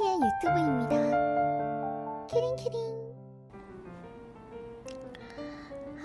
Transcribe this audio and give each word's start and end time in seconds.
콘텐츠의 0.00 0.18
유튜브입니다. 0.22 0.96
키링키링. 2.26 2.80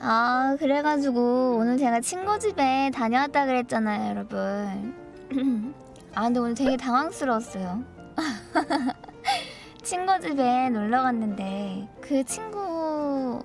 아, 0.02 0.55
그래가지고 0.60 1.55
오늘 1.57 1.78
제가 1.78 2.02
친구 2.02 2.38
집에 2.38 2.92
다녀왔다 2.94 3.46
그랬잖아요, 3.46 4.10
여러분. 4.10 4.94
아, 6.13 6.23
근데 6.23 6.39
오늘 6.39 6.54
되게 6.54 6.77
당황스러웠어요. 6.77 7.84
친구 9.81 10.20
집에 10.20 10.70
놀러 10.70 11.02
갔는데 11.02 11.88
그 12.02 12.23
친구 12.25 13.41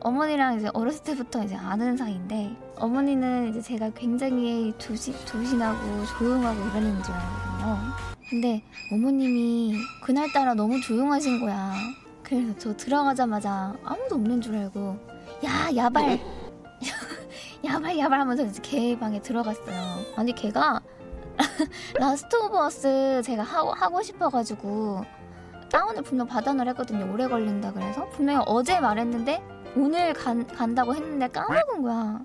어머니랑 0.00 0.58
이제 0.58 0.68
어렸을 0.74 1.02
때부터 1.04 1.44
이제 1.44 1.56
아는 1.56 1.96
사이인데 1.96 2.54
어머니는 2.76 3.48
이제 3.48 3.60
제가 3.60 3.90
굉장히 3.90 4.74
조시, 4.76 5.12
조신하고 5.24 6.04
조용하고 6.18 6.60
이런 6.78 7.02
줄 7.02 7.14
알거든요. 7.14 8.13
근데 8.30 8.62
어머님이 8.92 9.74
그날따라 10.02 10.54
너무 10.54 10.80
조용하신 10.80 11.40
거야. 11.40 11.72
그래서 12.22 12.54
저 12.58 12.76
들어가자마자 12.76 13.74
아무도 13.84 14.14
없는 14.16 14.40
줄 14.40 14.56
알고 14.56 14.96
야 15.44 15.68
야발 15.76 16.18
야발 17.64 17.98
야발 17.98 18.20
하면서 18.20 18.44
이제 18.44 18.60
걔 18.62 18.98
방에 18.98 19.20
들어갔어요. 19.20 19.76
아니 20.16 20.34
걔가 20.34 20.80
Last 21.98 22.34
of 22.36 22.56
Us 22.56 23.22
제가 23.24 23.42
하고, 23.42 23.72
하고 23.72 24.02
싶어가지고 24.02 25.04
다운을 25.70 26.02
분명 26.02 26.26
받아놓으라 26.26 26.70
했거든요. 26.70 27.12
오래 27.12 27.28
걸린다 27.28 27.72
그래서 27.72 28.08
분명히 28.10 28.42
어제 28.46 28.80
말했는데 28.80 29.42
오늘 29.76 30.12
간, 30.14 30.46
간다고 30.46 30.94
했는데 30.94 31.28
까먹은 31.28 31.82
거야. 31.82 32.20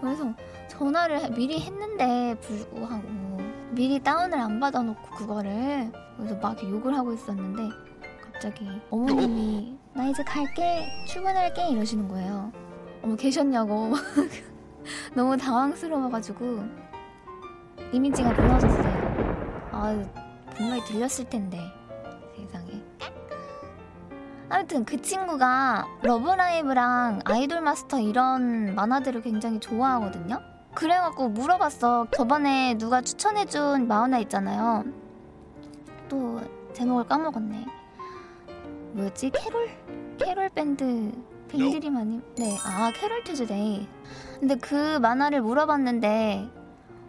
그래서 0.00 0.32
전화를 0.68 1.20
해- 1.24 1.30
미리 1.30 1.58
했는데 1.58 2.36
불구하고 2.40 3.02
미리 3.70 4.00
다운을 4.00 4.38
안 4.38 4.60
받아놓고 4.60 5.10
그거를 5.16 5.92
그래서 6.16 6.34
막 6.36 6.62
욕을 6.62 6.96
하고 6.96 7.12
있었는데 7.12 7.68
갑자기 8.32 8.66
어머님이 8.90 9.78
나 9.92 10.06
이제 10.06 10.22
갈게 10.24 10.88
출근할게 11.06 11.68
이러시는 11.68 12.08
거예요. 12.08 12.52
어머 13.02 13.14
계셨냐고 13.16 13.92
너무 15.14 15.36
당황스러워가지고 15.36 16.64
이미지가 17.92 18.32
무너졌어요. 18.32 19.68
아 19.72 20.04
분명히 20.54 20.82
들렸을 20.84 21.28
텐데 21.28 21.60
세상에. 22.36 22.82
아무튼 24.48 24.84
그 24.84 25.00
친구가 25.00 25.86
Love 26.02 26.41
Live랑 26.41 27.20
Idol 27.24 27.60
Master 27.60 28.00
이런 28.00 28.74
만화들을 28.74 29.22
굉장히 29.22 29.60
좋아하거든요. 29.60 30.40
그래갖고 30.78 31.30
물어봤어. 31.30 32.06
저번에 32.16 32.78
누가 32.78 33.00
추천해준 33.00 33.88
만화 33.88 34.18
있잖아요. 34.20 34.84
또 36.08 36.40
제목을 36.72 37.04
까먹었네. 37.08 37.66
뭐였지? 38.92 39.30
Carole? 39.30 39.70
Carole 40.18 40.48
밴드 40.50 41.10
BanG 41.48 41.69
Dream 41.69 41.96
아님? 41.96 42.22
네, 42.36 42.56
아 42.64 42.92
Carole 42.94 43.24
Tuesday. 43.24 43.88
근데 44.38 44.54
그 44.54 45.00
만화를 45.00 45.42
물어봤는데 45.42 46.48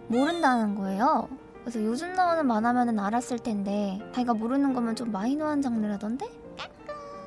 모른다는 0.07 0.73
거예요. 0.73 1.29
그래서 1.61 1.83
요즘 1.83 2.13
나오는 2.15 2.47
만화면은 2.47 2.97
알았을 2.97 3.37
텐데 3.37 3.99
자기가 4.15 4.33
모르는 4.33 4.73
거면 4.73 4.95
좀 4.95 5.11
마이너한 5.11 5.61
장르라던데? 5.61 6.25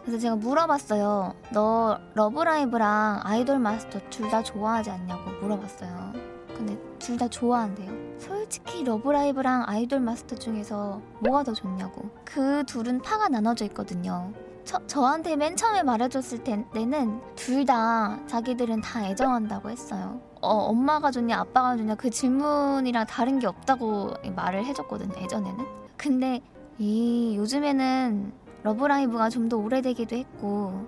그래서 0.02 0.18
제가 0.18 0.34
물어봤어요. 0.34 1.36
너 1.52 2.00
Love 2.14 2.49
Live랑 2.49 3.20
Idol 3.22 3.60
Master 3.60 4.00
둘 4.10 4.28
다 4.28 4.42
좋아하지 4.42 4.90
않냐고 4.90 5.30
물어봤어요. 5.40 6.31
근데 6.64 6.78
둘 7.00 7.16
다 7.18 7.26
좋아한대요. 7.28 7.90
솔직히 8.18 8.84
Love 8.84 9.11
Live랑 9.11 9.64
Idol 9.66 9.98
Master 10.00 10.36
중에서 10.36 11.00
뭐가 11.18 11.42
더 11.42 11.52
좋냐고. 11.52 12.08
그 12.24 12.62
둘은 12.66 13.02
파가 13.02 13.28
나눠져 13.28 13.64
있거든요. 13.66 14.32
저, 14.64 14.78
저한테 14.86 15.34
맨 15.34 15.56
처음에 15.56 15.82
말해줬을 15.82 16.44
때- 16.44 16.64
때는 16.72 17.20
둘 17.34 17.66
다 17.66 18.20
자기들은 18.28 18.80
다 18.80 19.04
애정한다고 19.08 19.70
했어요. 19.70 20.20
어, 20.40 20.48
엄마가 20.50 21.10
좋냐 21.10 21.36
아빠가 21.40 21.76
좋냐 21.76 21.96
그 21.96 22.10
질문이랑 22.10 23.06
다른 23.06 23.40
게 23.40 23.48
없다고 23.48 24.12
말을 24.36 24.64
해줬거든요. 24.66 25.20
예전에는. 25.20 25.64
근데 25.96 26.40
이 26.78 27.34
요즘에는 27.36 28.32
Love 28.62 28.89
Live가 28.89 29.28
좀 29.30 29.48
더 29.48 29.56
오래되기도 29.56 30.14
했고 30.16 30.86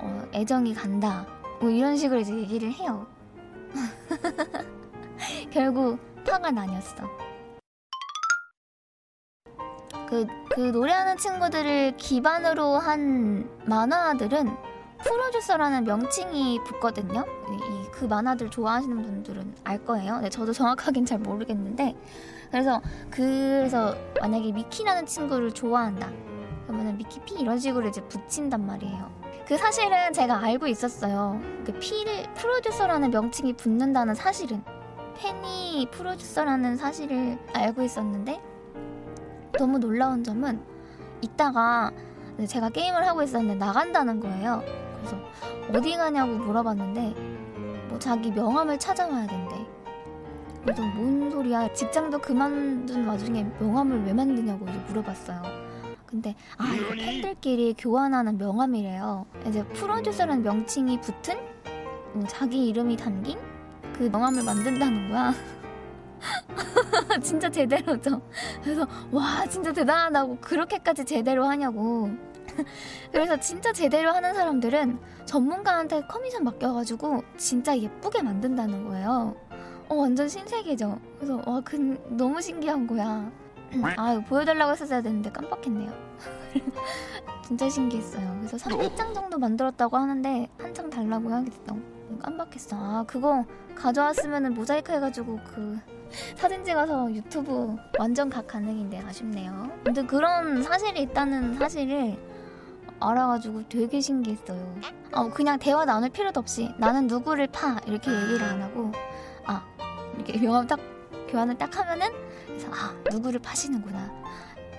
어, 0.00 0.22
애정이 0.34 0.72
간다 0.74 1.26
뭐 1.60 1.68
이런 1.68 1.96
식으로 1.98 2.20
이제 2.20 2.34
얘기를 2.34 2.72
해요 2.72 3.06
결국 5.58 5.98
파가 6.24 6.52
나뉘었어. 6.52 7.02
그, 10.08 10.24
그 10.54 10.60
노래하는 10.60 11.16
친구들을 11.16 11.96
기반으로 11.96 12.76
한 12.76 13.50
만화들은 13.64 14.56
프로듀서라는 14.98 15.82
명칭이 15.82 16.60
붙거든요. 16.62 17.24
그 17.90 18.04
만화들 18.04 18.52
좋아하시는 18.52 19.02
분들은 19.02 19.56
알 19.64 19.84
거예요. 19.84 20.20
네, 20.20 20.28
저도 20.28 20.52
정확하긴 20.52 21.04
잘 21.04 21.18
모르겠는데. 21.18 21.96
그래서 22.52 22.80
그래서 23.10 23.96
만약에 24.20 24.52
미키라는 24.52 25.06
친구를 25.06 25.50
좋아한다. 25.50 26.08
그러면은 26.68 26.96
미키피 26.98 27.34
이런 27.34 27.58
식으로 27.58 27.88
이제 27.88 28.00
붙인단 28.02 28.64
말이에요. 28.64 29.10
그 29.44 29.56
사실은 29.56 30.12
제가 30.12 30.38
알고 30.40 30.68
있었어요. 30.68 31.40
그 31.66 31.72
피를 31.80 32.32
프로듀서라는 32.34 33.10
명칭이 33.10 33.54
붙는다는 33.54 34.14
사실은 34.14 34.62
팬이 35.18 35.88
프로듀서라는 35.90 36.76
사실을 36.76 37.38
알고 37.52 37.82
있었는데 37.82 38.40
너무 39.58 39.78
놀라운 39.78 40.22
점은 40.22 40.60
이따가 41.20 41.90
제가 42.46 42.70
게임을 42.70 43.06
하고 43.06 43.22
있었는데 43.22 43.56
나간다는 43.56 44.20
거예요. 44.20 44.62
그래서 44.98 45.16
어디 45.74 45.96
가냐고 45.96 46.32
물어봤는데 46.32 47.14
뭐 47.88 47.98
자기 47.98 48.30
명함을 48.30 48.78
찾아와야 48.78 49.26
된대. 49.26 49.66
그래서 50.62 50.82
뭔 50.82 51.30
소리야? 51.30 51.72
직장도 51.72 52.18
그만둔 52.20 53.06
와중에 53.06 53.44
명함을 53.58 54.04
왜 54.04 54.12
만드냐고 54.12 54.66
물어봤어요. 54.88 55.42
근데 56.06 56.34
아 56.56 56.72
이거 56.74 56.94
팬들끼리 56.94 57.74
교환하는 57.76 58.38
명함이래요. 58.38 59.26
이제 59.46 59.64
프로듀서라는 59.64 60.42
명칭이 60.42 61.00
붙은 61.00 61.36
음, 62.14 62.24
자기 62.28 62.68
이름이 62.68 62.96
담긴 62.96 63.38
그 63.98 64.04
명함을 64.04 64.42
만든다는 64.44 65.08
거야. 65.10 65.34
진짜 67.22 67.48
제대로죠. 67.50 68.20
그래서 68.62 68.86
와 69.10 69.44
진짜 69.48 69.72
대단하다고 69.72 70.38
그렇게까지 70.40 71.04
제대로 71.04 71.44
하냐고. 71.44 72.10
그래서 73.12 73.38
진짜 73.38 73.72
제대로 73.72 74.10
하는 74.12 74.34
사람들은 74.34 74.98
전문가한테 75.24 76.02
커미션 76.08 76.44
맡겨가지고 76.44 77.22
진짜 77.36 77.76
예쁘게 77.76 78.22
만든다는 78.22 78.86
거예요. 78.88 79.36
어 79.88 79.94
완전 79.94 80.28
신세계죠. 80.28 80.98
그래서 81.16 81.42
와 81.46 81.60
그, 81.64 81.76
너무 82.10 82.40
신기한 82.40 82.86
거야. 82.86 83.30
아 83.96 84.20
보여달라고 84.28 84.72
했었어야 84.72 85.02
되는데 85.02 85.30
깜빡했네요. 85.30 85.92
진짜 87.46 87.68
신기했어요. 87.68 88.36
그래서 88.40 88.56
30장 88.68 89.14
정도 89.14 89.38
만들었다고 89.38 89.96
하는데 89.96 90.48
한 90.58 90.74
장 90.74 90.90
달라고 90.90 91.30
하겠어. 91.32 91.76
깜빡했어. 92.22 92.76
아 92.76 93.04
그거 93.06 93.44
가져왔으면은 93.74 94.54
모자이크 94.54 94.92
해가지고 94.92 95.38
그 95.46 95.78
사진 96.36 96.64
찍어서 96.64 97.12
유튜브 97.14 97.76
완전 97.98 98.30
각 98.30 98.46
가능인데 98.46 98.98
아쉽네요. 99.00 99.70
근데 99.84 100.02
그런 100.02 100.62
사실이 100.62 101.02
있다는 101.02 101.58
사실을 101.58 102.16
알아가지고 103.00 103.68
되게 103.68 104.00
신기했어요. 104.00 104.74
어, 105.12 105.28
그냥 105.28 105.58
대화 105.58 105.84
나눌 105.84 106.08
필요도 106.10 106.40
없이 106.40 106.72
나는 106.78 107.06
누구를 107.06 107.46
파 107.48 107.76
이렇게 107.86 108.10
얘기를 108.10 108.42
안 108.42 108.60
하고 108.62 108.90
아 109.46 109.64
이렇게 110.16 110.38
명함 110.38 110.66
딱 110.66 110.80
교환을 111.28 111.56
딱 111.58 111.76
하면은 111.78 112.08
그래서 112.46 112.68
아 112.72 112.94
누구를 113.12 113.38
파시는구나 113.40 114.10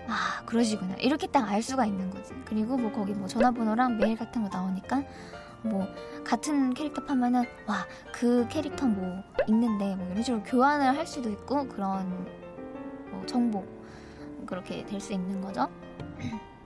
아 0.08 0.44
그러시구나 0.46 0.96
이렇게 0.96 1.28
딱 1.28 1.48
알 1.48 1.62
수가 1.62 1.86
있는 1.86 2.10
거지 2.10 2.34
그리고 2.46 2.76
뭐 2.76 2.92
거기 2.92 3.14
뭐 3.14 3.28
전화번호랑 3.28 3.98
메일 4.00 4.18
같은 4.18 4.42
거 4.44 4.50
나오니까 4.50 5.04
뭐 5.64 5.88
같은 6.24 6.74
캐릭터 6.74 7.04
파면은 7.06 7.44
와 7.68 7.86
그 8.20 8.46
캐릭터 8.50 8.86
뭐 8.86 9.24
있는데 9.48 9.96
뭐 9.96 10.06
이런 10.12 10.22
식으로 10.24 10.44
교환을 10.44 10.98
할 10.98 11.08
수도 11.08 11.30
있고 11.30 11.66
그런 11.70 12.28
뭐 13.12 13.26
정보 13.26 13.64
그렇게 14.46 14.84
될 14.86 15.00
수 15.00 15.14
있는 15.14 15.40
거죠 15.40 15.70